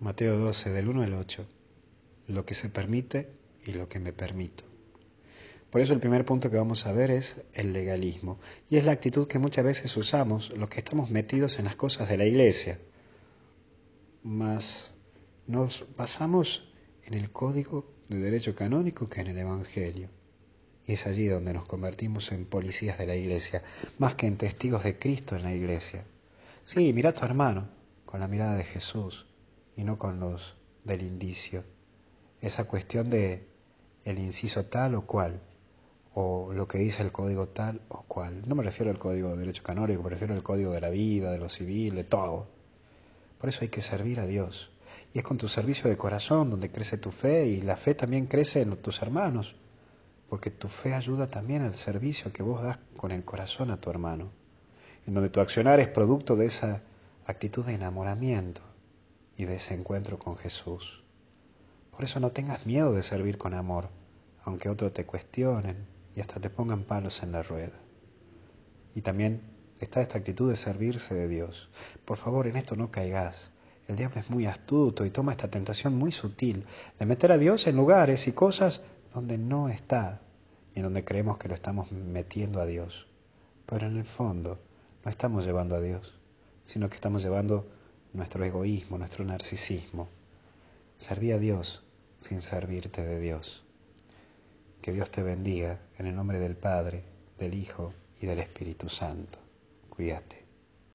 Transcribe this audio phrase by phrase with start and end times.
[0.00, 1.46] Mateo 12, del 1 al 8.
[2.28, 3.28] Lo que se permite
[3.66, 4.64] y lo que me permito.
[5.68, 8.40] Por eso el primer punto que vamos a ver es el legalismo.
[8.70, 12.08] Y es la actitud que muchas veces usamos los que estamos metidos en las cosas
[12.08, 12.78] de la iglesia.
[14.22, 14.90] Mas
[15.46, 16.72] nos basamos
[17.04, 20.08] en el código de derecho canónico que en el Evangelio.
[20.86, 23.62] Y es allí donde nos convertimos en policías de la iglesia,
[23.98, 26.04] más que en testigos de Cristo en la iglesia.
[26.64, 27.68] Sí, mira a tu hermano
[28.06, 29.26] con la mirada de Jesús
[29.80, 31.64] y no con los del indicio.
[32.42, 33.48] Esa cuestión de
[34.04, 35.40] el inciso tal o cual,
[36.12, 38.42] o lo que dice el código tal o cual.
[38.46, 41.32] No me refiero al código de derecho canónico, me refiero al código de la vida,
[41.32, 42.46] de lo civil, de todo.
[43.38, 44.70] Por eso hay que servir a Dios.
[45.14, 48.26] Y es con tu servicio de corazón donde crece tu fe y la fe también
[48.26, 49.56] crece en tus hermanos,
[50.28, 53.88] porque tu fe ayuda también al servicio que vos das con el corazón a tu
[53.88, 54.30] hermano,
[55.06, 56.82] en donde tu accionar es producto de esa
[57.24, 58.60] actitud de enamoramiento
[59.40, 61.02] y de ese encuentro con Jesús.
[61.92, 63.88] Por eso no tengas miedo de servir con amor,
[64.44, 67.78] aunque otros te cuestionen y hasta te pongan palos en la rueda.
[68.94, 69.40] Y también
[69.78, 71.70] está esta actitud de servirse de Dios.
[72.04, 73.50] Por favor, en esto no caigas.
[73.88, 76.66] El diablo es muy astuto y toma esta tentación muy sutil
[76.98, 78.82] de meter a Dios en lugares y cosas
[79.14, 80.20] donde no está
[80.74, 83.06] y en donde creemos que lo estamos metiendo a Dios.
[83.64, 84.58] Pero en el fondo
[85.02, 86.12] no estamos llevando a Dios,
[86.62, 87.79] sino que estamos llevando
[88.12, 90.08] nuestro egoísmo, nuestro narcisismo.
[90.96, 91.82] Serví a Dios
[92.16, 93.62] sin servirte de Dios.
[94.82, 97.02] Que Dios te bendiga en el nombre del Padre,
[97.38, 99.38] del Hijo y del Espíritu Santo.
[99.88, 100.49] Cuídate.